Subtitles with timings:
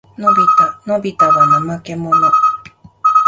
[0.87, 2.31] のびたは怠けもの。